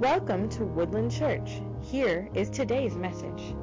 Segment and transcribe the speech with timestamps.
[0.00, 1.60] Welcome to Woodland Church.
[1.82, 3.54] Here is today's message.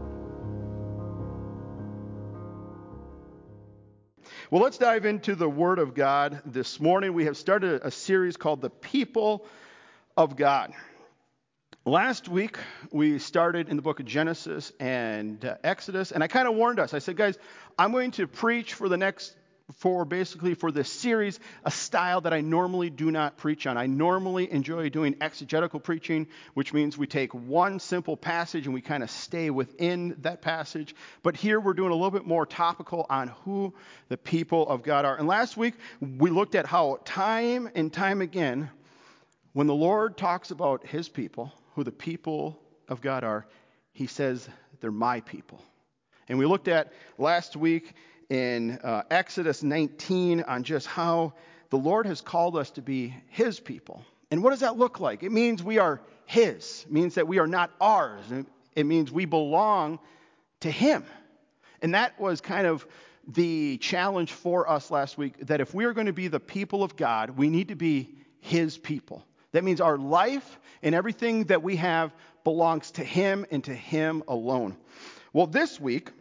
[4.52, 7.14] Well, let's dive into the Word of God this morning.
[7.14, 9.48] We have started a series called The People
[10.16, 10.74] of God.
[11.86, 12.60] Last week,
[12.92, 16.80] we started in the book of Genesis and uh, Exodus, and I kind of warned
[16.80, 16.94] us.
[16.94, 17.40] I said, guys,
[17.80, 19.36] I'm going to preach for the next
[19.76, 23.78] for basically for this series a style that I normally do not preach on.
[23.78, 28.82] I normally enjoy doing exegetical preaching, which means we take one simple passage and we
[28.82, 30.96] kind of stay within that passage.
[31.22, 33.74] But here we're doing a little bit more topical on who
[34.08, 35.18] the people of God are.
[35.18, 38.70] And last week we looked at how time and time again,
[39.52, 43.46] when the Lord talks about his people, who the people of God are,
[43.92, 44.48] he says
[44.80, 45.62] they're my people.
[46.30, 47.94] And we looked at last week
[48.30, 51.34] in uh, Exodus 19 on just how
[51.70, 54.04] the Lord has called us to be His people.
[54.32, 55.24] And what does that look like?
[55.24, 58.24] It means we are His, it means that we are not ours.
[58.76, 60.00] It means we belong
[60.60, 61.04] to Him.
[61.82, 62.86] And that was kind of
[63.28, 66.84] the challenge for us last week that if we are going to be the people
[66.84, 69.26] of God, we need to be His people.
[69.52, 74.24] That means our life and everything that we have belongs to Him and to Him
[74.28, 74.78] alone.
[75.34, 76.12] Well, this week,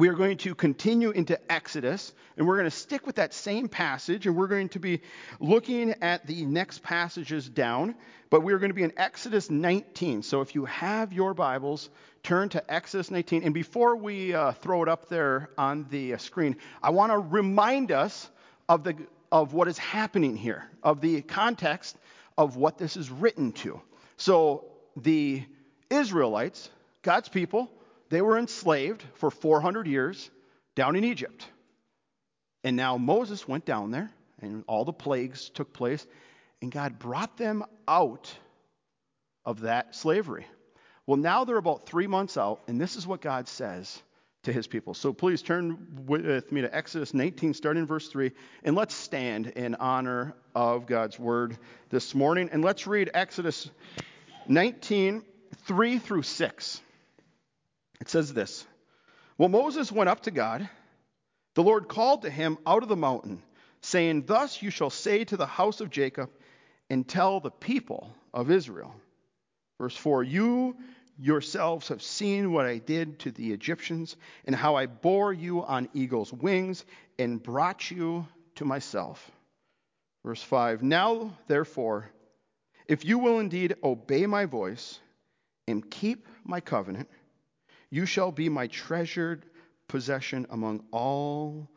[0.00, 3.68] we are going to continue into Exodus, and we're going to stick with that same
[3.68, 5.00] passage, and we're going to be
[5.40, 7.94] looking at the next passages down.
[8.28, 10.22] But we're going to be in Exodus 19.
[10.22, 11.88] So if you have your Bibles,
[12.24, 13.44] turn to Exodus 19.
[13.44, 17.18] And before we uh, throw it up there on the uh, screen, I want to
[17.18, 18.28] remind us
[18.68, 18.96] of, the,
[19.30, 21.96] of what is happening here, of the context
[22.36, 23.80] of what this is written to.
[24.16, 24.64] So
[24.96, 25.44] the
[25.88, 26.68] Israelites,
[27.02, 27.70] God's people,
[28.08, 30.30] they were enslaved for 400 years
[30.74, 31.46] down in Egypt.
[32.64, 36.06] And now Moses went down there, and all the plagues took place,
[36.60, 38.32] and God brought them out
[39.44, 40.46] of that slavery.
[41.06, 44.02] Well, now they're about three months out, and this is what God says
[44.42, 44.94] to his people.
[44.94, 48.32] So please turn with me to Exodus 19, starting in verse 3,
[48.64, 51.56] and let's stand in honor of God's word
[51.90, 52.48] this morning.
[52.52, 53.70] And let's read Exodus
[54.48, 55.22] 19,
[55.66, 56.80] 3 through 6.
[58.00, 58.66] It says this
[59.38, 60.68] Well, Moses went up to God.
[61.54, 63.42] The Lord called to him out of the mountain,
[63.80, 66.30] saying, Thus you shall say to the house of Jacob
[66.90, 68.94] and tell the people of Israel.
[69.78, 70.76] Verse 4 You
[71.18, 75.88] yourselves have seen what I did to the Egyptians, and how I bore you on
[75.94, 76.84] eagle's wings
[77.18, 79.30] and brought you to myself.
[80.24, 82.10] Verse 5 Now, therefore,
[82.86, 85.00] if you will indeed obey my voice
[85.66, 87.08] and keep my covenant,
[87.90, 89.44] you shall be my treasured
[89.88, 91.68] possession among all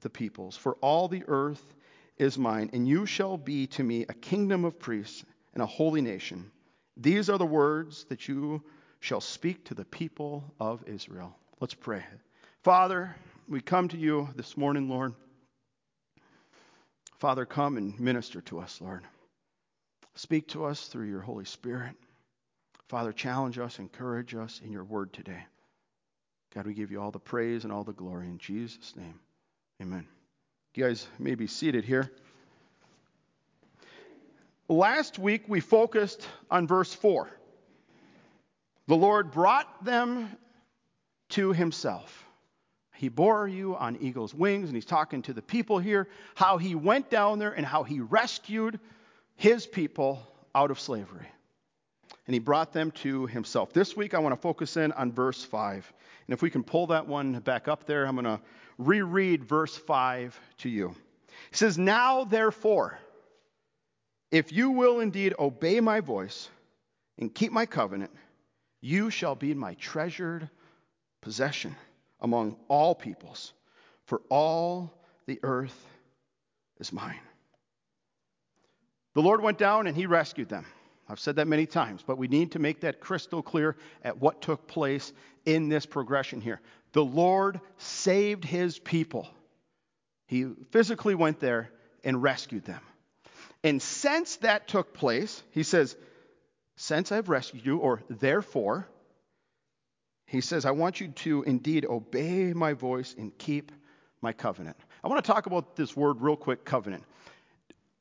[0.00, 1.74] the peoples, for all the earth
[2.18, 5.24] is mine, and you shall be to me a kingdom of priests
[5.54, 6.50] and a holy nation.
[6.96, 8.62] These are the words that you
[9.00, 11.34] shall speak to the people of Israel.
[11.60, 12.04] Let's pray.
[12.62, 13.14] Father,
[13.48, 15.14] we come to you this morning, Lord.
[17.18, 19.04] Father, come and minister to us, Lord.
[20.14, 21.94] Speak to us through your Holy Spirit.
[22.88, 25.44] Father, challenge us, encourage us in your word today.
[26.54, 29.18] God, we give you all the praise and all the glory in Jesus' name.
[29.82, 30.06] Amen.
[30.74, 32.10] You guys may be seated here.
[34.68, 37.28] Last week we focused on verse 4.
[38.86, 40.28] The Lord brought them
[41.30, 42.24] to himself.
[42.94, 46.74] He bore you on eagle's wings, and he's talking to the people here how he
[46.74, 48.78] went down there and how he rescued
[49.34, 50.22] his people
[50.54, 51.26] out of slavery
[52.26, 53.72] and he brought them to himself.
[53.72, 55.92] This week, I want to focus in on verse 5.
[56.26, 58.40] And if we can pull that one back up there, I'm going to
[58.78, 60.94] reread verse 5 to you.
[61.50, 62.98] He says, Now, therefore,
[64.30, 66.48] if you will indeed obey my voice
[67.18, 68.10] and keep my covenant,
[68.80, 70.50] you shall be my treasured
[71.20, 71.76] possession
[72.20, 73.52] among all peoples,
[74.04, 74.92] for all
[75.26, 75.86] the earth
[76.80, 77.20] is mine.
[79.14, 80.66] The Lord went down and he rescued them.
[81.08, 84.42] I've said that many times, but we need to make that crystal clear at what
[84.42, 85.12] took place
[85.44, 86.60] in this progression here.
[86.92, 89.28] The Lord saved his people.
[90.26, 91.70] He physically went there
[92.02, 92.80] and rescued them.
[93.62, 95.96] And since that took place, he says,
[96.76, 98.88] Since I've rescued you, or therefore,
[100.26, 103.70] he says, I want you to indeed obey my voice and keep
[104.20, 104.76] my covenant.
[105.04, 107.04] I want to talk about this word real quick covenant.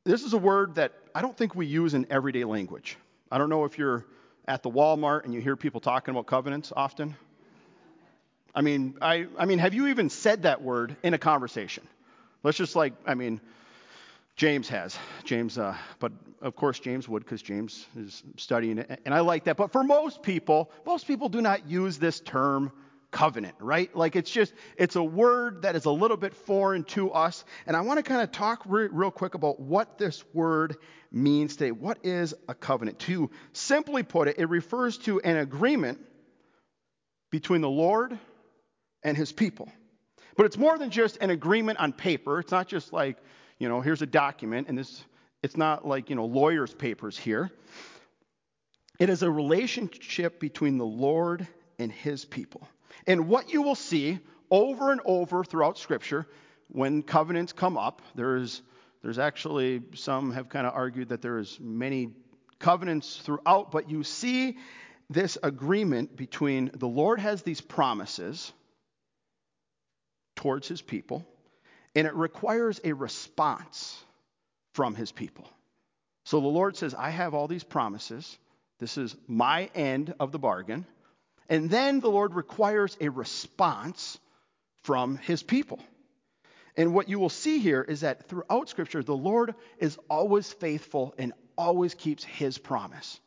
[0.06, 2.98] This is a word that I don't think we use in everyday language.
[3.32, 4.06] I don't know if you're
[4.50, 7.16] at the Walmart and you hear people talking about covenants often.
[8.54, 11.88] I mean, I, I mean, have you even said that word in a conversation?
[12.44, 13.40] Let's just like, I mean,
[14.36, 14.98] James has.
[15.24, 19.46] James, uh, but of course James would because James is studying it, and I like
[19.46, 19.56] that.
[19.56, 22.74] But for most people, most people do not use this term
[23.12, 23.96] covenant, right?
[23.96, 27.46] Like it's just, it's a word that is a little bit foreign to us.
[27.66, 30.78] And I want to kind of talk re- real quick about what this word
[31.12, 31.72] means today.
[31.72, 33.00] What is a covenant?
[33.00, 36.00] To simply put it, it refers to an agreement
[37.32, 38.18] between the Lord
[39.04, 39.72] and his people.
[40.38, 42.40] But it's more than just an agreement on paper.
[42.40, 43.18] It's not just like,
[43.58, 45.04] you know, here's a document and this
[45.44, 47.52] it's not like, you know, lawyers' papers here.
[49.00, 51.48] It is a relationship between the Lord
[51.78, 52.68] and his people.
[53.08, 54.20] And what you will see
[54.50, 56.28] over and over throughout Scripture
[56.68, 58.62] when covenants come up, there's
[59.02, 62.10] there's actually some have kind of argued that there's many
[62.58, 64.58] covenants throughout, but you see
[65.12, 68.52] this agreement between the Lord has these promises
[70.36, 71.24] towards his people,
[71.94, 74.04] and it requires a response
[74.74, 75.48] from his people.
[76.24, 78.40] So the Lord says, I have all these promises.
[78.80, 80.86] This is my end of the bargain.
[81.50, 84.18] And then the Lord requires a response
[84.84, 85.80] from his people.
[86.78, 91.14] And what you will see here is that throughout Scripture, the Lord is always faithful
[91.18, 93.20] and always keeps his promise.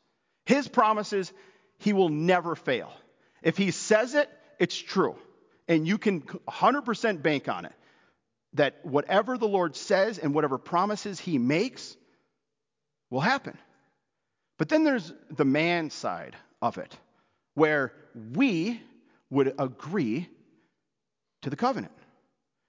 [0.45, 1.33] His promises,
[1.79, 2.93] he will never fail.
[3.43, 4.29] If he says it,
[4.59, 5.17] it's true.
[5.67, 7.73] And you can 100% bank on it
[8.55, 11.97] that whatever the Lord says and whatever promises he makes
[13.11, 13.57] will happen.
[14.59, 16.97] But then there's the man side of it
[17.59, 17.93] where
[18.35, 18.81] we
[19.31, 20.29] would agree
[21.43, 21.93] to the covenant.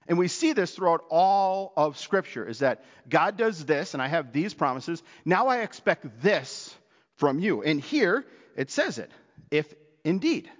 [0.06, 4.08] And we see this throughout all of Scripture is that God does this, and I
[4.08, 5.02] have these promises.
[5.24, 6.74] Now I expect this
[7.16, 7.62] from you.
[7.62, 8.26] And here
[8.56, 9.10] it says it
[9.50, 9.72] if
[10.04, 10.50] indeed,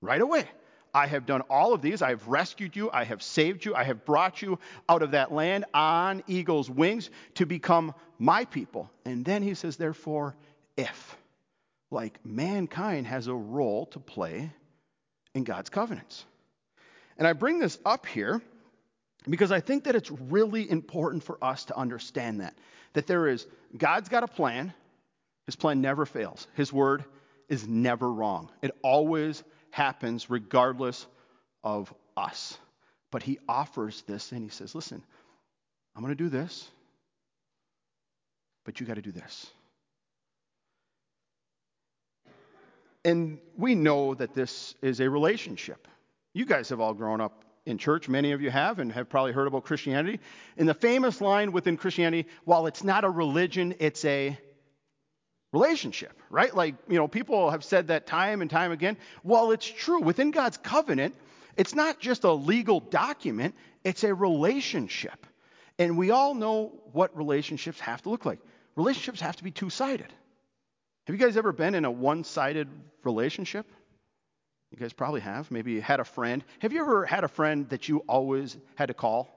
[0.00, 0.44] right away.
[0.92, 2.02] I have done all of these.
[2.02, 2.90] I have rescued you.
[2.92, 3.76] I have saved you.
[3.76, 4.58] I have brought you
[4.88, 8.90] out of that land on eagle's wings to become my people.
[9.04, 10.34] And then he says, therefore,
[10.76, 11.16] if
[11.90, 14.50] like mankind has a role to play
[15.34, 16.24] in God's covenants.
[17.18, 18.40] And I bring this up here
[19.28, 22.56] because I think that it's really important for us to understand that.
[22.94, 23.46] That there is,
[23.76, 24.72] God's got a plan,
[25.46, 27.04] His plan never fails, His word
[27.48, 28.48] is never wrong.
[28.62, 31.06] It always happens regardless
[31.62, 32.56] of us.
[33.10, 35.02] But He offers this and He says, listen,
[35.94, 36.68] I'm going to do this,
[38.64, 39.50] but you got to do this.
[43.04, 45.88] And we know that this is a relationship.
[46.32, 49.32] You guys have all grown up in church, many of you have, and have probably
[49.32, 50.20] heard about Christianity.
[50.56, 54.38] And the famous line within Christianity while it's not a religion, it's a
[55.52, 56.54] relationship, right?
[56.54, 58.96] Like, you know, people have said that time and time again.
[59.24, 60.00] Well, it's true.
[60.00, 61.14] Within God's covenant,
[61.56, 63.54] it's not just a legal document,
[63.84, 65.26] it's a relationship.
[65.78, 68.38] And we all know what relationships have to look like.
[68.76, 70.12] Relationships have to be two sided.
[71.06, 72.68] Have you guys ever been in a one sided
[73.04, 73.66] relationship?
[74.70, 75.50] You guys probably have.
[75.50, 76.44] Maybe you had a friend.
[76.60, 79.36] Have you ever had a friend that you always had to call?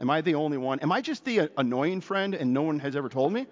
[0.00, 0.80] Am I the only one?
[0.80, 3.46] Am I just the uh, annoying friend and no one has ever told me?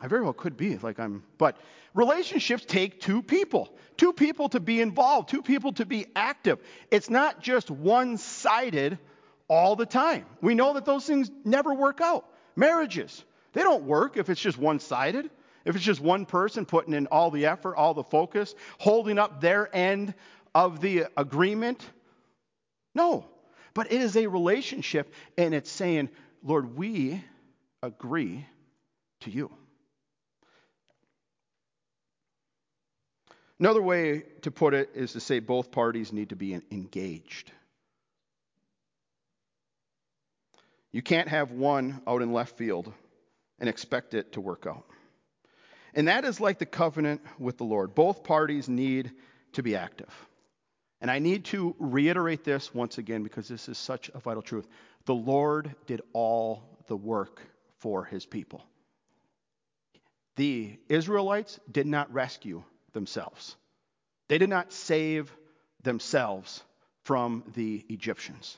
[0.00, 0.78] I very well could be.
[0.78, 1.56] Like I'm, but
[1.92, 6.58] relationships take two people, two people to be involved, two people to be active.
[6.90, 8.98] It's not just one sided
[9.48, 10.24] all the time.
[10.40, 12.26] We know that those things never work out.
[12.56, 15.30] Marriages, they don't work if it's just one sided.
[15.64, 19.40] If it's just one person putting in all the effort, all the focus, holding up
[19.40, 20.14] their end
[20.54, 21.88] of the agreement,
[22.94, 23.26] no.
[23.74, 26.10] But it is a relationship, and it's saying,
[26.42, 27.22] Lord, we
[27.82, 28.46] agree
[29.20, 29.50] to you.
[33.58, 37.52] Another way to put it is to say both parties need to be engaged.
[40.90, 42.92] You can't have one out in left field
[43.58, 44.84] and expect it to work out.
[45.94, 47.94] And that is like the covenant with the Lord.
[47.94, 49.12] Both parties need
[49.52, 50.10] to be active.
[51.00, 54.66] And I need to reiterate this once again because this is such a vital truth.
[55.04, 57.42] The Lord did all the work
[57.78, 58.64] for his people.
[60.36, 63.56] The Israelites did not rescue themselves,
[64.28, 65.34] they did not save
[65.82, 66.62] themselves
[67.02, 68.56] from the Egyptians.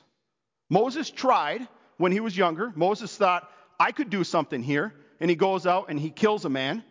[0.69, 2.71] Moses tried when he was younger.
[2.75, 3.49] Moses thought,
[3.79, 4.93] I could do something here.
[5.19, 6.83] And he goes out and he kills a man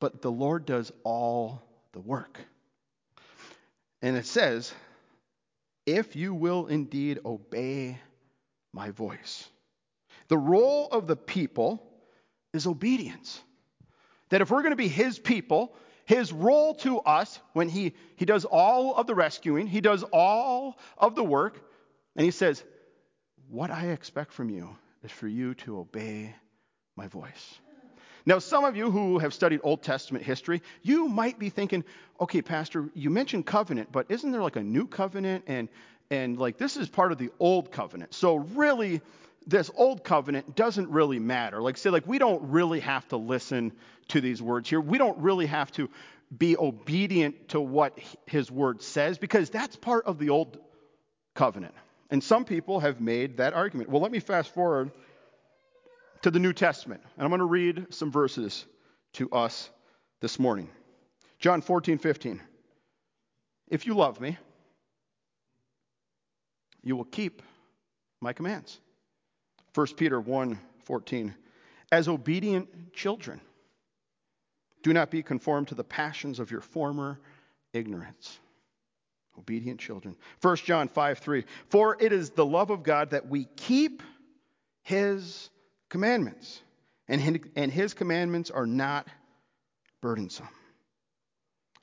[0.00, 1.62] but the Lord does all
[1.92, 2.38] the work.
[4.02, 4.72] And it says,
[5.86, 7.98] if you will indeed obey
[8.72, 9.48] my voice.
[10.28, 11.82] The role of the people
[12.52, 13.40] is obedience.
[14.28, 15.74] That if we're going to be his people,
[16.04, 20.78] his role to us when he, he does all of the rescuing, he does all
[20.98, 21.60] of the work,
[22.16, 22.62] and he says,
[23.48, 26.34] What I expect from you is for you to obey
[26.96, 27.58] my voice.
[28.28, 31.82] Now, some of you who have studied Old Testament history, you might be thinking,
[32.20, 35.44] okay, Pastor, you mentioned covenant, but isn't there like a new covenant?
[35.46, 35.70] And,
[36.10, 38.12] and like this is part of the old covenant.
[38.12, 39.00] So, really,
[39.46, 41.62] this old covenant doesn't really matter.
[41.62, 43.72] Like, say, like, we don't really have to listen
[44.08, 44.82] to these words here.
[44.82, 45.88] We don't really have to
[46.36, 50.58] be obedient to what his word says because that's part of the old
[51.34, 51.72] covenant.
[52.10, 53.88] And some people have made that argument.
[53.88, 54.90] Well, let me fast forward
[56.22, 58.66] to the New Testament, and I'm going to read some verses
[59.14, 59.70] to us
[60.20, 60.68] this morning.
[61.38, 62.40] John 14, 15.
[63.68, 64.36] If you love me,
[66.82, 67.42] you will keep
[68.20, 68.80] my commands.
[69.74, 71.34] 1 Peter 1, 14.
[71.92, 73.40] As obedient children,
[74.82, 77.20] do not be conformed to the passions of your former
[77.72, 78.38] ignorance.
[79.38, 80.16] Obedient children.
[80.40, 81.44] 1 John 5, 3.
[81.68, 84.02] For it is the love of God that we keep
[84.82, 85.50] his
[85.88, 86.60] commandments,
[87.08, 87.20] and
[87.72, 89.06] his commandments are not
[90.00, 90.48] burdensome.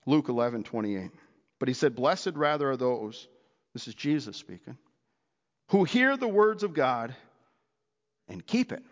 [0.06, 1.12] Luke 11, 28.
[1.60, 3.28] But he said, Blessed rather are those,
[3.74, 4.78] this is Jesus speaking,
[5.70, 7.16] who hear the words of God
[8.28, 8.84] and keep it.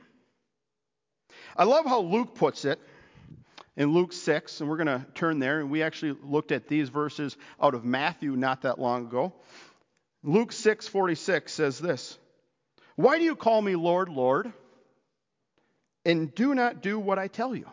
[1.56, 2.80] I love how Luke puts it
[3.76, 6.90] in Luke 6, and we're going to turn there, and we actually looked at these
[6.90, 9.34] verses out of Matthew not that long ago.
[10.24, 12.18] Luke 6:46 says this,
[12.96, 14.54] "Why do you call me Lord, Lord,
[16.06, 17.66] and do not do what I tell you.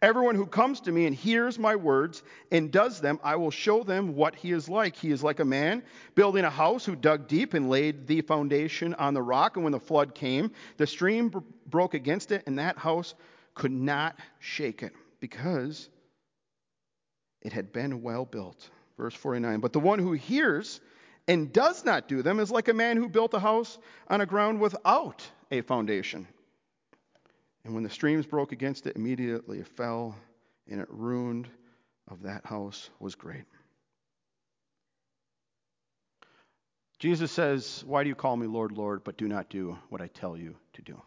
[0.00, 3.82] Everyone who comes to me and hears my words and does them, I will show
[3.82, 4.94] them what he is like.
[4.94, 5.82] He is like a man
[6.14, 9.56] building a house who dug deep and laid the foundation on the rock.
[9.56, 11.32] And when the flood came, the stream
[11.66, 13.14] broke against it, and that house
[13.54, 15.88] could not shake it because
[17.42, 18.70] it had been well built.
[18.96, 19.58] Verse 49.
[19.58, 20.80] But the one who hears
[21.26, 24.26] and does not do them is like a man who built a house on a
[24.26, 26.26] ground without a foundation.
[27.64, 30.16] And when the streams broke against it, immediately it fell,
[30.70, 31.48] and it ruined
[32.10, 33.44] of that house was great.
[36.98, 40.08] Jesus says, Why do you call me Lord, Lord, but do not do what I
[40.08, 41.00] tell you to do?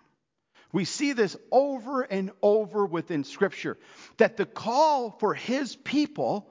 [0.72, 3.78] We see this over and over within Scripture
[4.18, 6.50] that the call for His people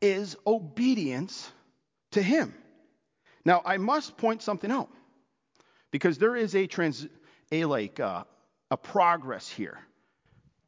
[0.00, 1.50] is obedience
[2.12, 2.52] to Him.
[3.44, 4.90] Now, I must point something out
[5.94, 7.06] because there is a trans
[7.52, 8.24] a like uh,
[8.68, 9.78] a progress here.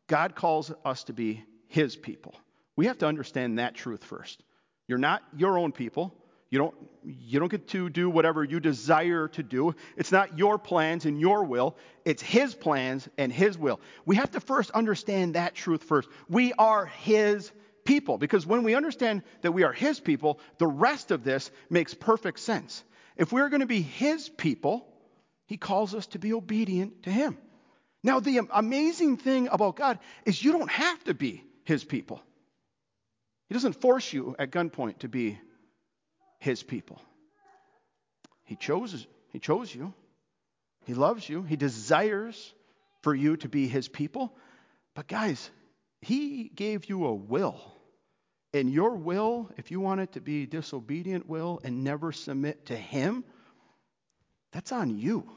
[0.06, 2.36] God calls us to be His people.
[2.76, 4.40] We have to understand that truth first.
[4.86, 6.14] You're not your own people.
[6.48, 9.74] You don't, you don't get to do whatever you desire to do.
[9.96, 11.76] It's not your plans and your will.
[12.04, 13.80] It's His plans and His will.
[14.04, 16.08] We have to first understand that truth first.
[16.28, 17.50] We are His
[17.82, 21.94] people because when we understand that we are His people, the rest of this makes
[21.94, 22.84] perfect sense.
[23.16, 24.86] If we're going to be His people,
[25.46, 27.38] he calls us to be obedient to Him.
[28.02, 32.20] Now, the amazing thing about God is you don't have to be His people.
[33.48, 35.38] He doesn't force you at gunpoint to be
[36.40, 37.00] His people.
[38.44, 39.94] He chose, he chose you.
[40.84, 41.42] He loves you.
[41.42, 42.54] He desires
[43.02, 44.36] for you to be His people.
[44.94, 45.50] But, guys,
[46.00, 47.60] He gave you a will.
[48.52, 52.76] And your will, if you want it to be disobedient will and never submit to
[52.76, 53.24] Him,
[54.56, 55.28] that's on you.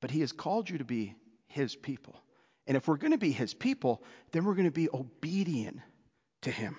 [0.00, 1.14] But He has called you to be
[1.48, 2.18] His people.
[2.66, 5.78] And if we're going to be His people, then we're going to be obedient
[6.42, 6.76] to Him.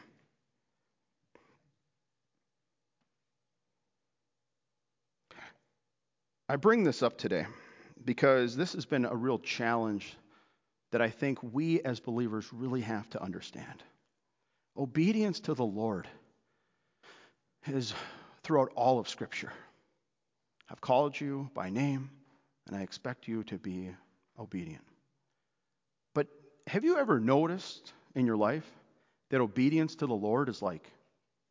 [6.47, 7.45] I bring this up today
[8.03, 10.15] because this has been a real challenge
[10.91, 13.83] that I think we as believers really have to understand.
[14.75, 16.07] Obedience to the Lord
[17.67, 17.93] is
[18.41, 19.51] throughout all of Scripture.
[20.71, 22.09] I've called you by name,
[22.67, 23.89] and I expect you to be
[24.37, 24.83] obedient.
[26.13, 26.27] But
[26.67, 28.69] have you ever noticed in your life
[29.29, 30.91] that obedience to the Lord is like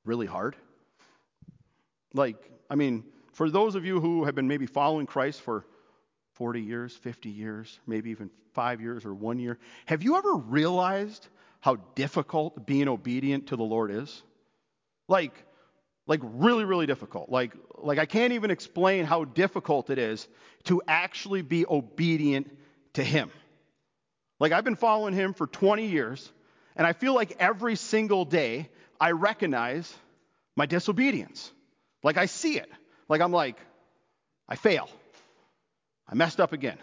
[0.04, 0.56] really hard?
[2.14, 5.64] Like, I mean, for those of you who have been maybe following Christ for
[6.34, 11.28] 40 years, 50 years, maybe even five years or one year, have you ever realized
[11.60, 14.22] how difficult being obedient to the Lord is?
[15.08, 15.44] Like,
[16.08, 17.28] like really really difficult.
[17.30, 20.26] Like like i can't even explain how difficult it is
[20.64, 22.50] to actually be obedient
[22.94, 23.30] to him.
[24.40, 26.32] Like i've been following him for 20 years
[26.74, 28.68] and i feel like every single day
[29.00, 29.94] i recognize
[30.56, 31.52] my disobedience.
[32.02, 32.70] Like i see it.
[33.08, 33.58] Like i'm like
[34.48, 34.88] i fail.
[36.10, 36.78] I messed up again.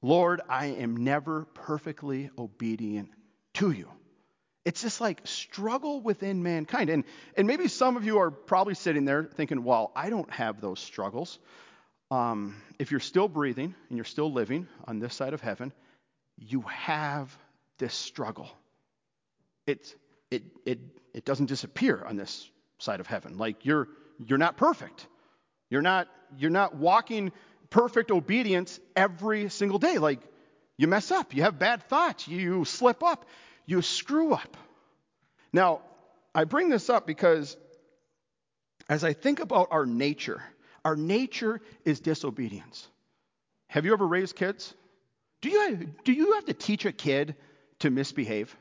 [0.00, 3.10] Lord i am never perfectly obedient
[3.54, 3.88] to you
[4.64, 6.90] it's just like struggle within mankind.
[6.90, 7.04] And,
[7.36, 10.80] and maybe some of you are probably sitting there thinking, well, I don't have those
[10.80, 11.38] struggles.
[12.10, 15.72] um, if you're still breathing and you're still living on this side of heaven,
[16.38, 17.36] you have
[17.78, 18.48] this struggle.
[19.66, 19.94] It's,
[20.30, 20.78] it, it,
[21.12, 22.48] it doesn't disappear on this
[22.78, 23.36] side of heaven.
[23.36, 23.88] Like you're,
[24.24, 25.06] you're not perfect.
[25.70, 27.32] You're not, you're not walking
[27.70, 29.98] perfect obedience every single day.
[29.98, 30.20] Like
[30.78, 33.26] you mess up, you have bad thoughts, you slip up,
[33.68, 34.56] you screw up.
[35.52, 35.82] Now,
[36.34, 37.54] I bring this up because
[38.88, 40.42] as I think about our nature,
[40.86, 42.88] our nature is disobedience.
[43.66, 44.74] Have you ever raised kids?
[45.42, 47.36] Do you, do you have to teach a kid
[47.80, 48.56] to misbehave?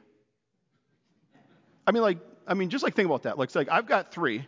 [1.88, 3.38] I mean, like, I mean, just like think about that.
[3.38, 4.46] Like, like I've got three.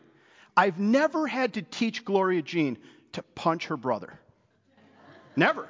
[0.57, 2.77] I've never had to teach Gloria Jean
[3.13, 4.19] to punch her brother.
[5.37, 5.69] Never.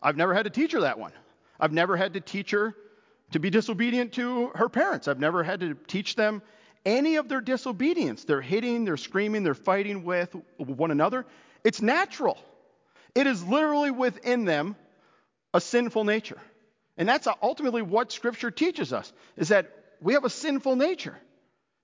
[0.00, 1.12] I've never had to teach her that one.
[1.58, 2.76] I've never had to teach her
[3.32, 5.08] to be disobedient to her parents.
[5.08, 6.42] I've never had to teach them
[6.84, 8.24] any of their disobedience.
[8.24, 11.26] They're hitting, they're screaming, they're fighting with one another.
[11.64, 12.38] It's natural.
[13.14, 14.76] It is literally within them
[15.54, 16.38] a sinful nature.
[16.96, 19.70] And that's ultimately what scripture teaches us is that
[20.00, 21.18] we have a sinful nature.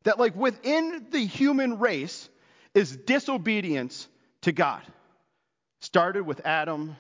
[0.05, 2.29] That like within the human race
[2.75, 4.09] is disobedience
[4.43, 4.83] to God.
[5.81, 6.97] Started with Adam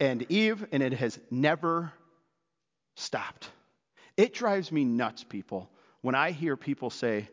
[0.00, 1.92] and Eve and it has never
[2.94, 3.48] stopped.
[4.16, 5.70] It drives me nuts, people,
[6.00, 7.28] when I hear people say,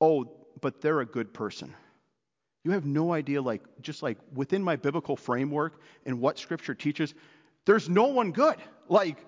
[0.00, 1.74] oh, but they're a good person.
[2.64, 7.14] You have no idea, like, just like within my biblical framework and what scripture teaches,
[7.66, 8.56] there's no one good.
[8.88, 9.24] Like,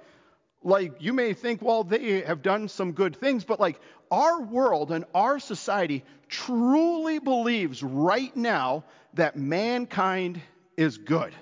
[0.63, 3.81] like you may think, well, they have done some good things, but like
[4.11, 10.41] our world and our society truly believes right now that mankind
[10.77, 11.35] is good.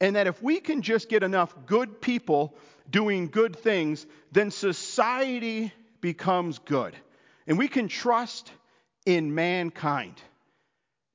[0.00, 2.56] And that if we can just get enough good people
[2.92, 6.94] doing good things, then society becomes good.
[7.46, 8.52] And we can trust
[9.04, 10.14] in mankind.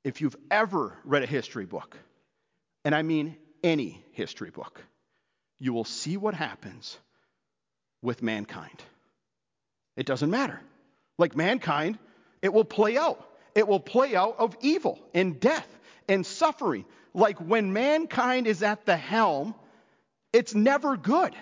[0.04, 1.96] If you've ever read a history book,
[2.84, 4.84] and I mean any history book,
[5.60, 6.98] you will see what happens
[8.02, 8.84] with mankind.
[9.96, 10.60] It doesn't matter.
[11.18, 11.98] Like mankind,
[12.42, 13.24] it will play out.
[13.56, 15.68] It will play out of evil and death
[16.08, 16.86] and suffering.
[17.14, 19.56] Like when mankind is at the helm,
[20.32, 21.34] it's never good.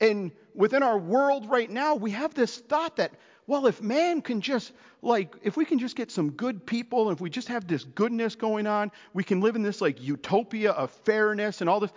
[0.00, 3.12] And within our world right now, we have this thought that,
[3.46, 7.20] well, if man can just, like, if we can just get some good people, if
[7.20, 10.90] we just have this goodness going on, we can live in this, like, utopia of
[10.90, 11.92] fairness and all this.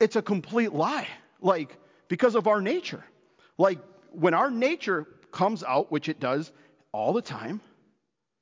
[0.00, 1.06] It's a complete lie,
[1.40, 3.04] like, because of our nature.
[3.56, 3.78] Like,
[4.12, 6.50] when our nature comes out, which it does
[6.92, 7.60] all the time,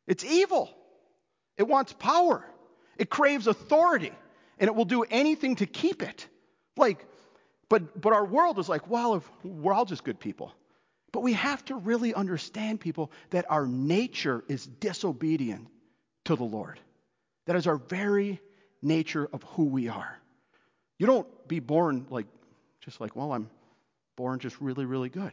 [0.06, 0.70] it's evil.
[1.56, 2.44] It wants power.
[2.96, 4.12] It craves authority,
[4.58, 6.26] and it will do anything to keep it.
[6.76, 7.04] Like,
[7.68, 10.52] but, but our world is like, well, if we're all just good people.
[11.12, 15.66] But we have to really understand, people, that our nature is disobedient
[16.26, 16.78] to the Lord.
[17.46, 18.40] That is our very
[18.82, 20.18] nature of who we are.
[20.98, 22.26] You don't be born like,
[22.80, 23.48] just like, well, I'm
[24.16, 25.32] born just really, really good.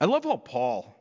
[0.00, 0.94] I love how Paul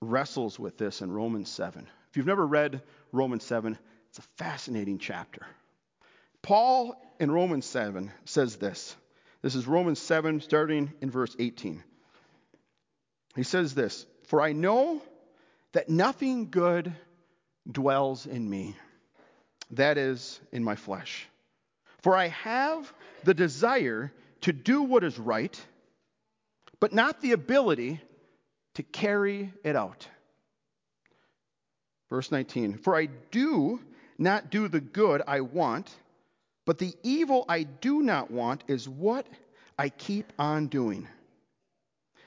[0.00, 1.86] wrestles with this in Romans 7.
[2.10, 2.80] If you've never read
[3.12, 3.76] Romans 7,
[4.08, 5.46] it's a fascinating chapter.
[6.42, 8.96] Paul in Romans 7 says this.
[9.42, 11.82] This is Romans 7, starting in verse 18.
[13.36, 15.02] He says this For I know
[15.72, 16.92] that nothing good
[17.70, 18.76] dwells in me,
[19.72, 21.28] that is, in my flesh.
[22.02, 22.92] For I have
[23.24, 25.60] the desire to do what is right,
[26.80, 28.00] but not the ability
[28.74, 30.08] to carry it out.
[32.08, 33.80] Verse 19 For I do
[34.16, 35.94] not do the good I want
[36.68, 39.26] but the evil I do not want is what
[39.78, 41.08] I keep on doing.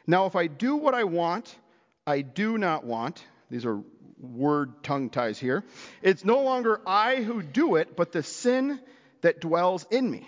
[0.08, 1.56] Now, if I do what I want,
[2.08, 3.84] I do not want, these are
[4.20, 5.64] word tongue ties here,
[6.02, 8.80] it's no longer I who do it, but the sin
[9.22, 10.28] that dwells in me.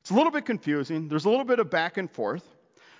[0.00, 1.08] It's a little bit confusing.
[1.08, 2.48] There's a little bit of back and forth.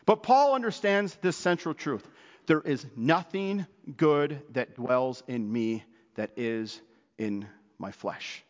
[0.05, 2.07] But Paul understands this central truth
[2.45, 3.65] there is nothing
[3.97, 5.85] good that dwells in me
[6.17, 6.83] that is
[7.17, 8.45] in my flesh.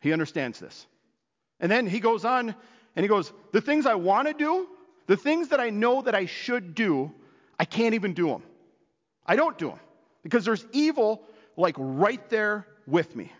[0.00, 0.86] He understands this.
[1.60, 2.54] And then he goes on
[2.94, 4.68] and he goes, The things I want to do,
[5.06, 7.12] the things that I know that I should do,
[7.58, 8.42] I can't even do them.
[9.26, 9.80] I don't do them
[10.22, 11.22] because there's evil
[11.56, 13.32] like right there with me.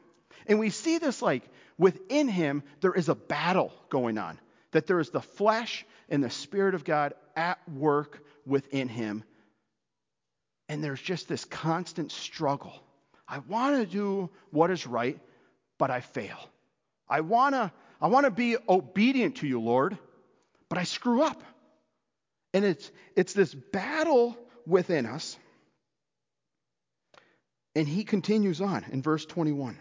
[0.47, 1.43] And we see this like
[1.79, 4.39] within him, there is a battle going on,
[4.73, 9.25] that there is the flesh and the Spirit of God at work within him.
[10.69, 12.75] And there's just this constant struggle.
[13.27, 15.19] I want to do what is right,
[15.79, 16.39] but I fail.
[17.09, 19.99] I want to I want to be obedient to you, Lord,
[20.69, 21.43] but I screw up.
[22.53, 24.37] And it's it's this battle
[24.67, 25.37] within us.
[27.75, 29.79] And he continues on in verse 21.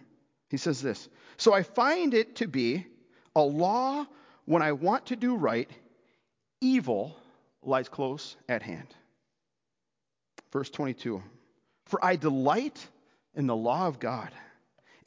[0.50, 2.86] He says this So I find it to be
[3.36, 4.06] a law
[4.46, 5.70] when I want to do right,
[6.62, 7.18] evil
[7.64, 8.88] lies close at hand.
[10.52, 11.22] Verse 22
[11.86, 12.88] For I delight
[13.36, 14.32] in the law of God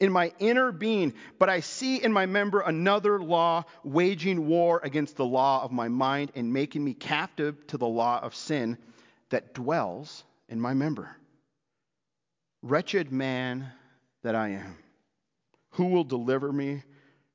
[0.01, 5.15] in my inner being, but I see in my member another law waging war against
[5.15, 8.79] the law of my mind and making me captive to the law of sin
[9.29, 11.15] that dwells in my member.
[12.63, 13.71] Wretched man
[14.23, 14.75] that I am,
[15.71, 16.81] who will deliver me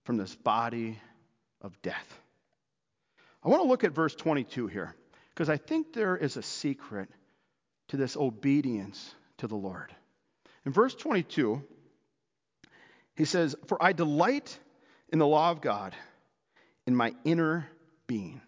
[0.03, 0.99] from this body
[1.63, 2.21] of death?
[3.45, 4.97] I want to look at verse 22 here
[5.33, 7.09] because I think there is a secret
[7.89, 9.95] to this obedience to the Lord.
[10.65, 11.63] In verse 22,
[13.17, 14.59] he says, For I delight
[15.13, 15.95] in the law of God
[16.87, 17.69] in my inner
[18.07, 18.41] being.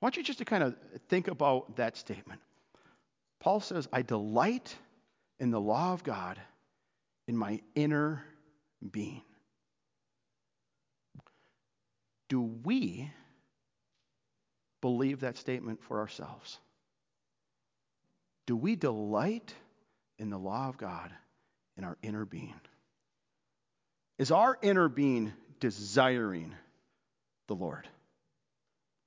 [0.00, 0.76] I want you just to kind of
[1.08, 2.40] think about that statement.
[3.40, 4.74] Paul says, I delight
[5.40, 6.40] in the law of God
[7.26, 8.24] in my inner
[8.90, 9.22] being.
[12.28, 13.10] Do we
[14.80, 16.58] believe that statement for ourselves?
[18.46, 19.54] Do we delight
[20.18, 21.10] in the law of God
[21.76, 22.54] in our inner being?
[24.18, 26.54] Is our inner being desiring
[27.48, 27.88] the Lord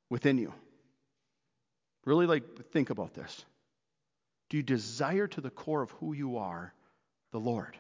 [0.10, 0.54] within you?
[2.06, 3.46] Really, like, think about this.
[4.50, 6.74] Do you desire to the core of who you are
[7.32, 7.78] the Lord?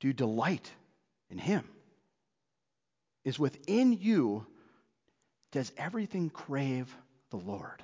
[0.00, 0.70] Do you delight
[1.30, 1.68] in Him?
[3.24, 4.46] Is within you,
[5.52, 6.94] does everything crave
[7.30, 7.82] the Lord?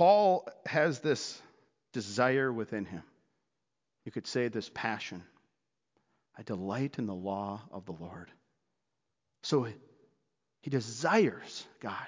[0.00, 1.42] Paul has this
[1.92, 3.02] desire within him.
[4.06, 5.22] You could say this passion.
[6.38, 8.30] I delight in the law of the Lord.
[9.42, 9.68] So
[10.62, 12.06] he desires God.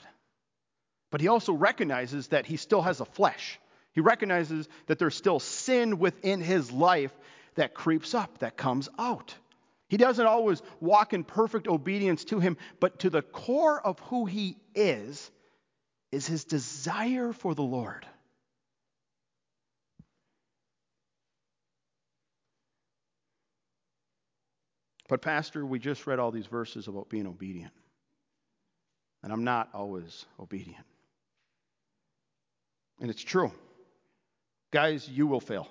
[1.11, 3.61] But he also recognizes that he still has a flesh.
[3.93, 7.13] He recognizes that there's still sin within his life
[7.57, 9.35] that creeps up, that comes out.
[9.91, 14.25] He doesn't always walk in perfect obedience to him, but to the core of who
[14.25, 15.31] he is,
[16.13, 18.07] is his desire for the Lord.
[25.09, 27.73] But, Pastor, we just read all these verses about being obedient.
[29.23, 30.85] And I'm not always obedient.
[33.01, 33.51] And it's true.
[34.71, 35.69] Guys, you will fail.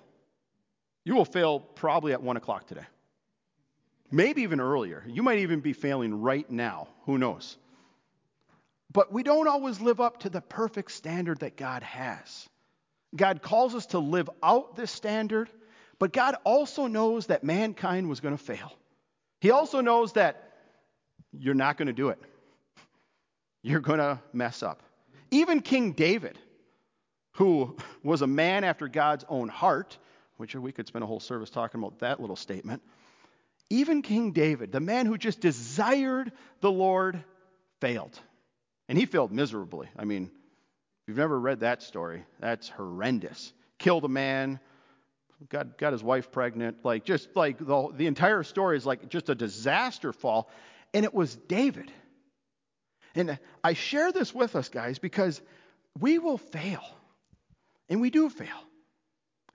[1.06, 2.86] You will fail probably at 1 o'clock today.
[4.12, 5.04] Maybe even earlier.
[5.08, 6.90] You might even be failing right now.
[7.06, 7.58] Who knows?
[8.92, 12.50] But we don't always live up to the perfect standard that God has.
[13.16, 15.50] God calls us to live out this standard,
[16.00, 18.74] but God also knows that mankind was going to fail.
[19.40, 20.54] He also knows that
[21.32, 22.20] you're not going to do it.
[23.64, 24.82] You're going to mess up.
[25.30, 26.38] Even King David,
[27.34, 29.98] who was a man after God's own heart,
[30.38, 32.82] which we could spend a whole service talking about that little statement,
[33.70, 37.24] even King David, the man who just desired the Lord,
[37.80, 38.20] failed.
[38.92, 39.88] And he failed miserably.
[39.96, 43.54] I mean, if you've never read that story, that's horrendous.
[43.78, 44.60] Killed a man,
[45.48, 46.84] got, got his wife pregnant.
[46.84, 50.50] Like, just like the, the entire story is like just a disaster fall.
[50.94, 51.90] And it was David.
[53.16, 55.42] And I share this with us, guys, because
[55.98, 56.84] we will fail.
[57.88, 58.60] And we do fail.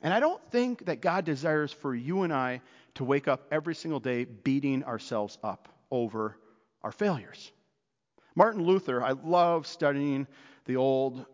[0.00, 2.62] And I don't think that God desires for you and I
[2.94, 6.38] to wake up every single day beating ourselves up over
[6.82, 7.52] our failures.
[8.36, 10.26] Martin Luther, I love studying
[10.66, 11.24] the old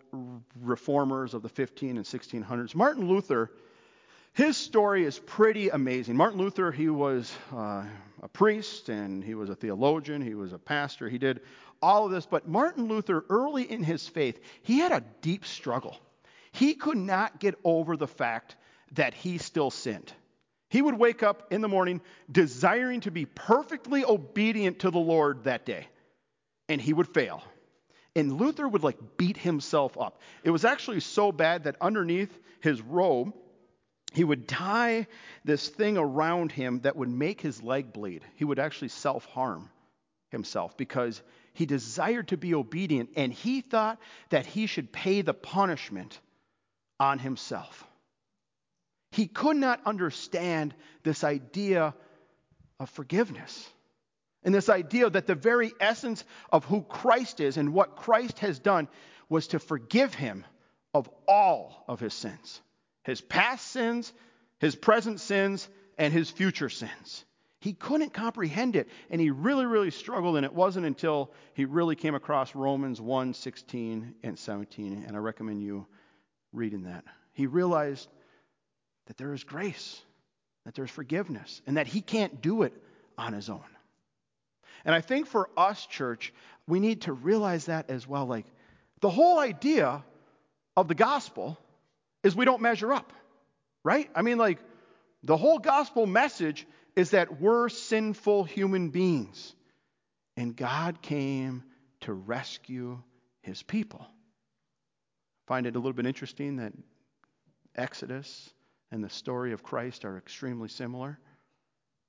[0.61, 2.77] reformers of the 15 and 1600s.
[2.77, 3.51] Martin Luther,
[4.35, 6.17] his story is pretty amazing.
[6.17, 7.83] Martin Luther, he was uh,
[8.23, 11.41] a priest and he was a theologian, he was a pastor, he did
[11.83, 12.25] all of this.
[12.25, 15.99] But Martin Luther, early in his faith, he had a deep struggle.
[16.53, 18.55] He could not get over the fact
[18.93, 20.12] that he still sinned.
[20.69, 25.45] He would wake up in the morning desiring to be perfectly obedient to the Lord
[25.45, 25.88] that day
[26.73, 27.43] and he would fail.
[28.17, 30.21] And Luther would like beat himself up.
[30.43, 33.33] It was actually so bad that underneath his robe,
[34.13, 35.07] he would tie
[35.45, 38.23] this thing around him that would make his leg bleed.
[38.35, 39.71] He would actually self harm
[40.31, 41.23] himself because
[41.55, 43.99] he desired to be obedient and he thought
[44.31, 46.19] that he should pay the punishment
[46.99, 47.87] on himself.
[49.11, 51.95] He could not understand this idea
[52.81, 53.69] of forgiveness.
[54.45, 58.59] And this idea that the very essence of who Christ is and what Christ has
[58.59, 58.89] done
[59.29, 60.45] was to forgive him
[60.95, 62.61] of all of his sins
[63.05, 64.13] his past sins,
[64.61, 67.25] his present sins, and his future sins.
[67.59, 71.97] He couldn't comprehend it, and he really, really struggled, and it wasn't until he really
[71.97, 75.87] came across Romans 1 16 and 17, and I recommend you
[76.53, 78.09] reading that He realized
[79.07, 80.01] that there is grace,
[80.65, 82.73] that there's forgiveness, and that he can't do it
[83.17, 83.65] on his own.
[84.85, 86.33] And I think for us, church,
[86.66, 88.27] we need to realize that as well.
[88.27, 88.47] Like,
[89.01, 90.05] the whole idea
[90.77, 91.59] of the gospel
[92.23, 93.12] is we don't measure up,
[93.85, 94.11] right?
[94.14, 94.59] I mean, like,
[95.23, 96.66] the whole gospel message
[96.97, 99.55] is that we're sinful human beings,
[100.37, 101.62] and God came
[102.01, 103.01] to rescue
[103.42, 104.07] his people.
[105.47, 106.73] Find it a little bit interesting that
[107.75, 108.51] Exodus
[108.90, 111.18] and the story of Christ are extremely similar.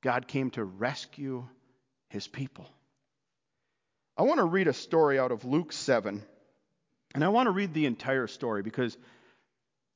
[0.02, 1.48] God came to rescue
[2.14, 2.70] his people.
[4.16, 6.22] I want to read a story out of Luke 7,
[7.16, 8.96] and I want to read the entire story because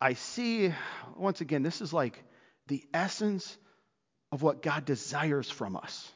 [0.02, 0.74] I see,
[1.16, 2.22] once again, this is like
[2.66, 3.56] the essence
[4.32, 6.12] of what God desires from us.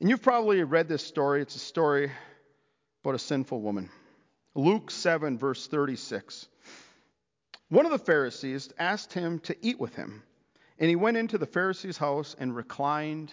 [0.00, 1.40] And you've probably read this story.
[1.40, 2.10] It's a story
[3.04, 3.90] about a sinful woman.
[4.56, 6.48] Luke 7, verse 36.
[7.68, 10.24] One of the Pharisees asked him to eat with him,
[10.80, 13.32] and he went into the Pharisee's house and reclined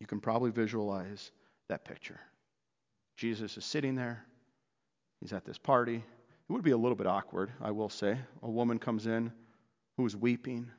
[0.00, 1.30] You can probably visualize
[1.68, 2.20] that picture.
[3.16, 4.24] Jesus is sitting there.
[5.20, 5.96] He's at this party.
[5.96, 8.16] It would be a little bit awkward, I will say.
[8.42, 9.32] A woman comes in
[9.96, 10.70] who is weeping,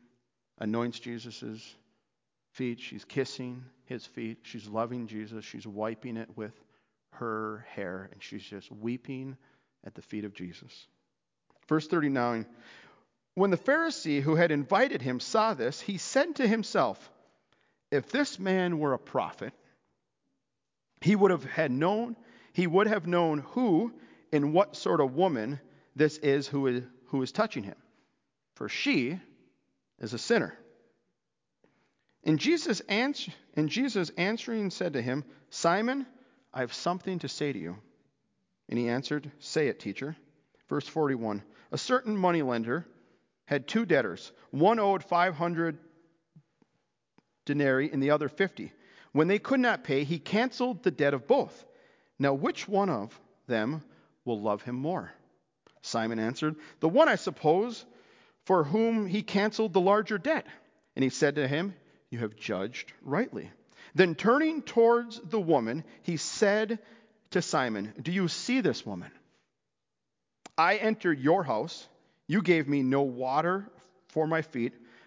[0.57, 1.75] anoints Jesus'
[2.53, 2.79] feet.
[2.79, 4.39] She's kissing his feet.
[4.43, 5.43] She's loving Jesus.
[5.43, 6.53] She's wiping it with
[7.13, 9.35] her hair, and she's just weeping
[9.85, 10.87] at the feet of Jesus.
[11.67, 12.45] Verse 39
[13.35, 17.11] When the Pharisee who had invited him saw this, he said to himself,
[17.91, 19.53] If this man were a prophet,
[21.01, 22.15] he would have had known,
[22.53, 23.93] he would have known who
[24.31, 25.59] and what sort of woman
[25.95, 27.75] this is who is, who is touching him.
[28.55, 29.19] For she
[29.99, 30.57] is a sinner.
[32.23, 36.05] And Jesus, answer, and Jesus answering said to him, Simon,
[36.53, 37.77] I have something to say to you.
[38.67, 40.15] And he answered, Say it, teacher.
[40.67, 42.85] Verse 41 A certain moneylender
[43.45, 44.31] had two debtors.
[44.51, 45.79] One owed 500
[47.49, 48.71] denarii and the other 50.
[49.11, 51.65] When they could not pay, he canceled the debt of both.
[52.19, 53.81] Now, which one of them
[54.23, 55.11] will love him more?
[55.81, 57.83] Simon answered, The one, I suppose,
[58.45, 60.45] for whom he canceled the larger debt.
[60.95, 61.73] And he said to him,
[62.11, 63.49] You have judged rightly.
[63.95, 66.77] Then turning towards the woman, he said
[67.31, 69.11] to Simon, Do you see this woman?
[70.55, 71.87] I entered your house.
[72.27, 73.67] You gave me no water
[74.09, 74.73] for my feet,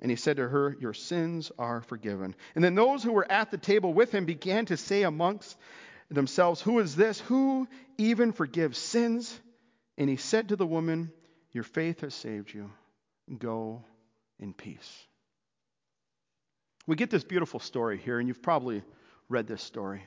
[0.00, 2.34] And he said to her, Your sins are forgiven.
[2.54, 5.56] And then those who were at the table with him began to say amongst
[6.10, 7.20] themselves, Who is this?
[7.20, 9.38] Who even forgives sins?
[9.96, 11.12] And he said to the woman,
[11.52, 12.70] Your faith has saved you.
[13.38, 13.84] Go
[14.38, 15.06] in peace.
[16.86, 18.82] We get this beautiful story here, and you've probably
[19.28, 20.06] read this story.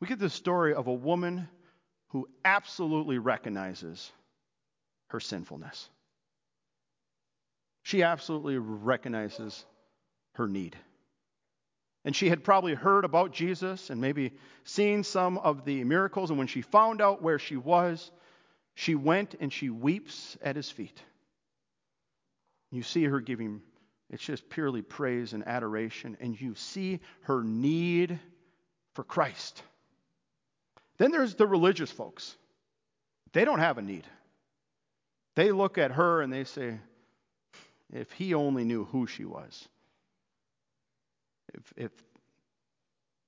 [0.00, 1.48] We get this story of a woman
[2.08, 4.10] who absolutely recognizes
[5.08, 5.88] her sinfulness.
[7.82, 9.64] She absolutely recognizes
[10.34, 10.76] her need.
[12.04, 14.32] And she had probably heard about Jesus and maybe
[14.64, 16.30] seen some of the miracles.
[16.30, 18.10] And when she found out where she was,
[18.74, 21.00] she went and she weeps at his feet.
[22.70, 23.60] You see her giving,
[24.10, 26.16] it's just purely praise and adoration.
[26.20, 28.18] And you see her need
[28.94, 29.62] for Christ.
[30.98, 32.36] Then there's the religious folks.
[33.32, 34.06] They don't have a need.
[35.36, 36.78] They look at her and they say,
[37.92, 39.68] if he only knew who she was,
[41.54, 41.90] if, if,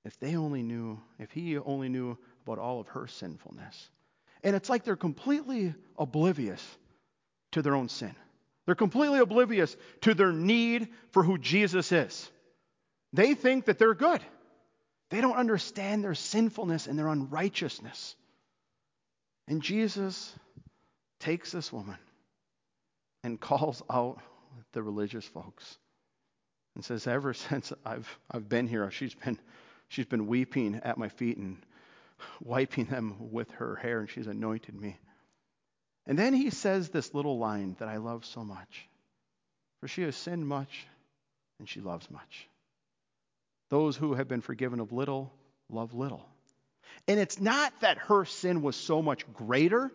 [0.03, 3.89] if they only knew, if he only knew about all of her sinfulness.
[4.43, 6.63] And it's like they're completely oblivious
[7.53, 8.15] to their own sin.
[8.65, 12.29] They're completely oblivious to their need for who Jesus is.
[13.13, 14.21] They think that they're good.
[15.11, 18.15] They don't understand their sinfulness and their unrighteousness.
[19.47, 20.33] And Jesus
[21.19, 21.97] takes this woman
[23.23, 24.19] and calls out
[24.75, 25.77] the religious folks
[26.75, 29.39] and says, Ever since I've, I've been here, she's been,
[29.87, 31.57] she's been weeping at my feet and
[32.39, 34.99] wiping them with her hair, and she's anointed me.
[36.05, 38.87] And then he says this little line that I love so much
[39.81, 40.85] For she has sinned much,
[41.57, 42.47] and she loves much.
[43.69, 45.33] Those who have been forgiven of little
[45.69, 46.27] love little.
[47.07, 49.91] And it's not that her sin was so much greater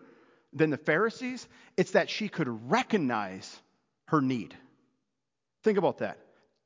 [0.53, 3.61] than the Pharisees, it's that she could recognize
[4.07, 4.53] her need.
[5.63, 6.17] Think about that.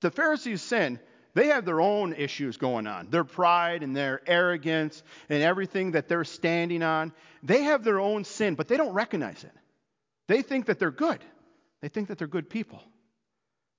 [0.01, 0.99] The Pharisees' sin,
[1.33, 6.07] they have their own issues going on their pride and their arrogance and everything that
[6.07, 7.13] they're standing on.
[7.43, 9.51] They have their own sin, but they don't recognize it.
[10.27, 11.19] They think that they're good,
[11.81, 12.81] they think that they're good people.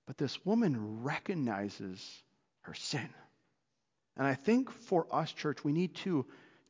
[0.06, 2.22] But this woman recognizes
[2.60, 3.08] her sin.
[4.16, 6.24] And I think for us, church, we need to,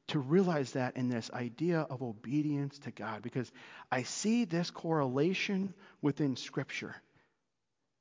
[0.08, 3.52] to realize that in this idea of obedience to God, because
[3.92, 6.96] I see this correlation within Scripture.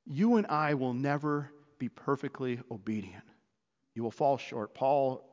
[0.06, 3.24] You and I will never be perfectly obedient.
[3.94, 4.74] You will fall short.
[4.74, 5.28] Paul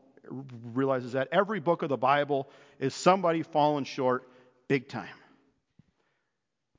[0.73, 4.27] realizes that every book of the Bible is somebody falling short
[4.67, 5.07] big time.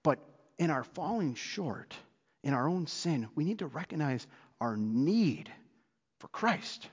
[0.03, 0.19] But
[0.59, 1.95] in our falling short,
[2.43, 4.27] in our own sin, we need to recognize
[4.61, 5.51] our need
[6.21, 6.89] for Christ.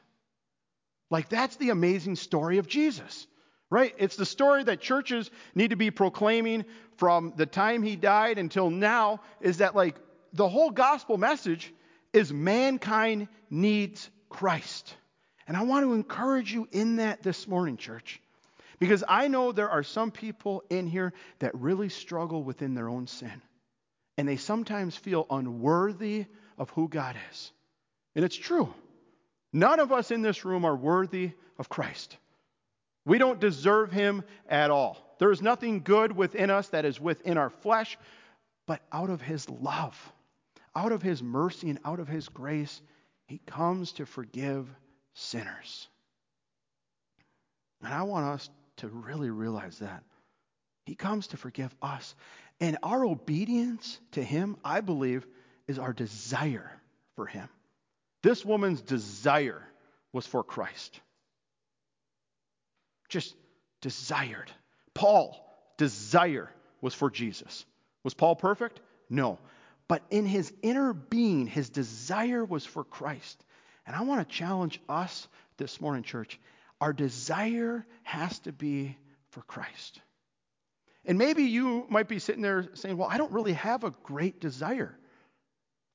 [1.10, 3.28] Like, that's the amazing story of Jesus,
[3.70, 3.94] right?
[3.98, 6.66] It's the story that churches need to be proclaiming
[6.98, 9.96] from the time he died until now is that, like,
[10.34, 11.74] the whole gospel message
[12.14, 14.96] is mankind needs Christ.
[15.48, 18.22] And I want to encourage you in that this morning, church,
[18.80, 23.08] because I know there are some people in here that really struggle within their own
[23.08, 23.42] sin.
[24.18, 26.26] And they sometimes feel unworthy
[26.58, 27.52] of who God is.
[28.16, 28.74] And it's true.
[29.54, 32.18] None of us in this room are worthy of Christ.
[33.06, 34.98] We don't deserve him at all.
[35.20, 37.98] There is nothing good within us that is within our flesh,
[38.68, 40.14] but out of his love,
[40.76, 42.82] out of his mercy, and out of his grace,
[43.28, 44.68] he comes to forgive
[45.14, 45.88] sinners.
[47.84, 50.04] And I want us to really realize that.
[50.86, 52.16] He comes to forgive us.
[52.60, 55.26] And our obedience to him, I believe,
[55.68, 56.72] is our desire
[57.16, 57.50] for him.
[58.24, 59.64] This woman's desire
[60.14, 61.00] was for Christ.
[63.10, 63.36] Just
[63.82, 64.52] desired.
[64.94, 65.36] Paul,
[65.78, 66.50] desire
[66.82, 67.66] was for Jesus.
[68.04, 68.80] Was Paul perfect?
[69.10, 69.40] No.
[69.92, 73.44] But in his inner being, his desire was for Christ.
[73.86, 75.28] And I want to challenge us
[75.58, 76.40] this morning, church.
[76.80, 78.96] Our desire has to be
[79.32, 80.00] for Christ.
[81.04, 84.40] And maybe you might be sitting there saying, Well, I don't really have a great
[84.40, 84.98] desire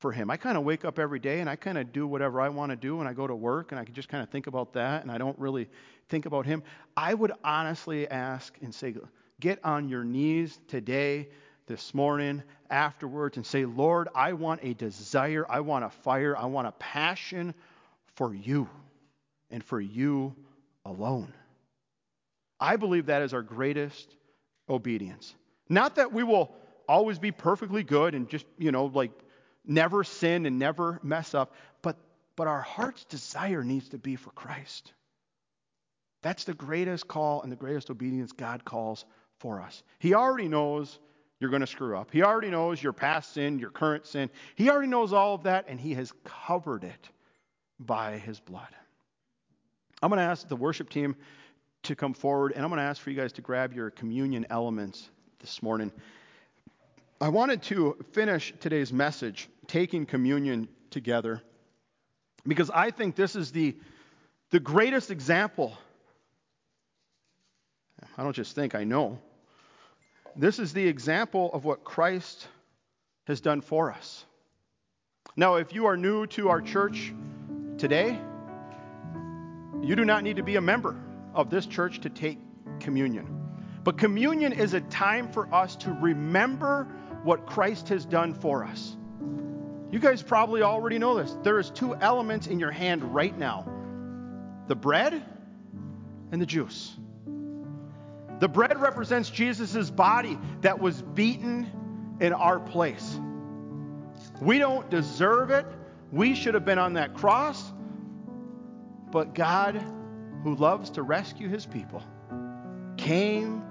[0.01, 0.31] for him.
[0.31, 2.73] I kind of wake up every day and I kind of do whatever I want
[2.73, 4.75] to do and I go to work and I can just kind of think about
[4.75, 5.71] that and I don't really
[6.11, 6.63] think about him.
[6.99, 8.95] I would honestly ask and say,
[9.41, 11.31] get on your knees today,
[11.67, 16.47] this morning, afterwards, and say, Lord, I want a desire, I want a fire, I
[16.47, 17.55] want a passion
[18.15, 18.69] for you
[19.51, 20.35] and for you
[20.85, 21.33] alone.
[22.59, 24.15] I believe that is our greatest
[24.69, 25.35] obedience.
[25.69, 26.55] Not that we will
[26.89, 29.11] always be perfectly good and just, you know, like
[29.65, 31.97] never sin and never mess up, but,
[32.37, 34.93] but our heart's desire needs to be for Christ.
[36.23, 39.05] That's the greatest call and the greatest obedience God calls
[39.39, 39.83] for us.
[39.99, 40.99] He already knows
[41.41, 42.11] you're going to screw up.
[42.11, 44.31] He already knows your past sin, your current sin.
[44.55, 47.11] He already knows all of that, and He has covered it
[47.79, 48.69] by His blood.
[50.03, 51.17] I'm going to ask the worship team
[51.85, 54.47] to come forward, and I'm going to ask for you guys to grab your communion
[54.51, 55.93] elements this morning.
[57.21, 61.43] I wanted to finish today's message taking communion together
[62.47, 63.77] because I think this is the,
[64.51, 65.77] the greatest example.
[68.17, 69.19] I don't just think, I know.
[70.39, 72.49] This is the example of what Christ
[73.27, 74.25] has done for us.
[75.35, 77.15] Now, if you are new to our church
[77.79, 78.19] today,
[79.83, 80.95] you do not need to be a member
[81.35, 82.39] of this church to take
[82.81, 83.27] communion.
[83.83, 86.85] But communion is a time for us to remember
[87.23, 88.97] what Christ has done for us.
[89.91, 91.35] You guys probably already know this.
[91.43, 93.67] There is two elements in your hand right now.
[94.67, 95.25] The bread
[96.31, 96.95] and the juice.
[98.39, 101.71] The bread represents Jesus' body that was beaten
[102.21, 103.19] in our place.
[104.41, 105.67] We don't deserve it.
[106.13, 107.63] We should have been on that cross.
[109.11, 109.83] But God,
[110.43, 112.03] who loves to rescue his people,
[112.99, 113.63] came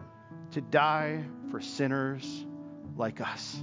[0.51, 2.45] to die for sinners
[2.97, 3.55] like us.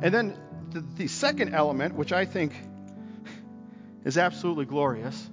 [0.00, 0.38] And then
[0.70, 2.52] the, the second element, which I think
[4.04, 5.30] is absolutely glorious,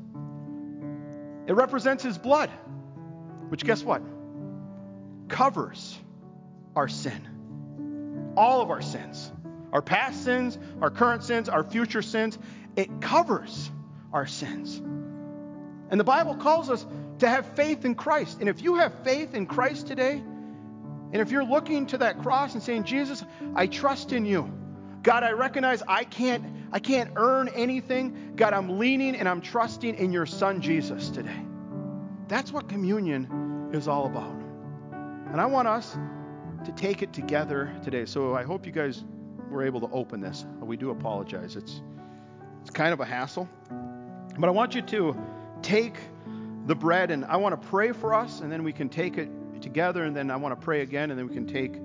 [1.48, 2.50] it represents his blood,
[3.50, 4.02] which guess what?
[5.28, 5.98] Covers
[6.76, 7.28] our sin.
[8.38, 9.32] all of our sins
[9.76, 12.40] our past sins, our current sins, our future sins.
[12.78, 13.70] It covers
[14.14, 14.82] our sins.
[15.90, 16.86] And the Bible calls us
[17.20, 18.38] to have faith in Christ.
[18.40, 20.14] And if you have faith in Christ today,
[21.12, 23.22] and if you're looking to that cross and saying, Jesus,
[23.54, 24.50] I trust in you.
[25.04, 28.34] God, I recognize I can't I can't earn anything.
[28.38, 31.42] God, I'm leaning and I'm trusting in your son Jesus today.
[32.30, 34.35] That's what communion is all about.
[35.36, 35.98] And I want us
[36.64, 38.06] to take it together today.
[38.06, 39.04] So I hope you guys
[39.50, 40.46] were able to open this.
[40.62, 41.58] We do apologize.
[41.58, 41.82] It's
[42.62, 43.50] it's kind of a hassle.
[44.40, 45.14] But I want you to
[45.62, 45.98] take
[46.68, 49.30] the bread and I want to pray for us and then we can take it
[49.62, 51.82] together and then I want to pray again and then we can take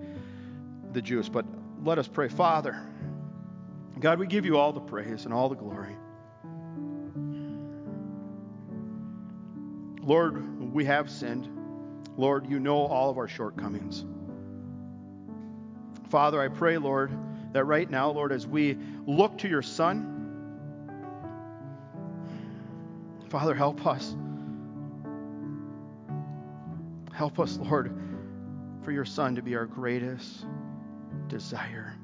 [0.92, 1.28] the juice.
[1.28, 1.44] But
[1.82, 2.28] let us pray.
[2.28, 2.80] Father,
[3.98, 5.96] God, we give you all the praise and all the glory.
[10.04, 11.59] Lord, we have sinned.
[12.20, 14.04] Lord, you know all of our shortcomings.
[16.10, 17.10] Father, I pray, Lord,
[17.54, 20.18] that right now, Lord, as we look to your Son,
[23.30, 24.14] Father, help us.
[27.14, 27.98] Help us, Lord,
[28.82, 30.44] for your Son to be our greatest
[31.28, 31.96] desire.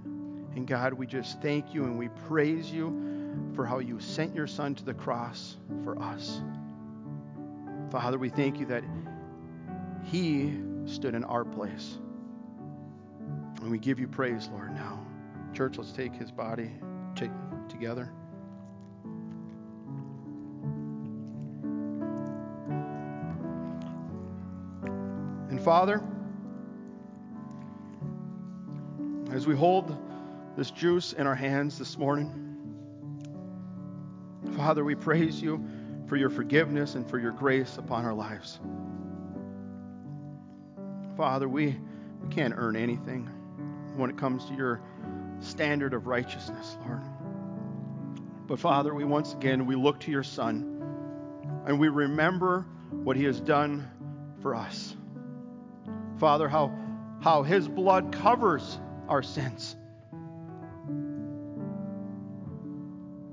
[0.55, 4.47] And God, we just thank you and we praise you for how you sent your
[4.47, 6.41] Son to the cross for us.
[7.91, 8.83] Father, we thank you that
[10.07, 10.55] he
[10.87, 11.99] stood in our place.
[13.61, 15.05] And we give you praise, Lord, now.
[15.53, 16.71] Church, let's take his body
[17.69, 18.13] together.
[25.51, 26.03] And Father,
[29.33, 29.97] as we hold
[30.57, 32.43] this juice in our hands this morning,
[34.57, 35.67] Father, we praise you
[36.07, 38.61] for your forgiveness and for your grace upon our lives.
[41.17, 41.77] Father, we,
[42.23, 43.31] we can't earn anything
[43.97, 44.83] when it comes to your
[45.41, 47.01] standard of righteousness, Lord.
[48.47, 50.73] But Father, we once again we look to your Son
[51.67, 53.89] and we remember what he has done
[54.41, 54.95] for us.
[56.19, 56.73] Father, how
[57.23, 59.75] how his blood covers our sins.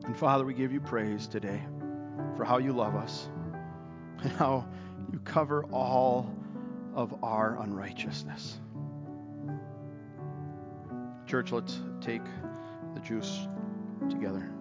[0.05, 1.61] And Father, we give you praise today
[2.35, 3.29] for how you love us
[4.23, 4.67] and how
[5.11, 6.33] you cover all
[6.95, 8.59] of our unrighteousness.
[11.25, 12.21] Church, let's take
[12.93, 13.47] the juice
[14.09, 14.51] together.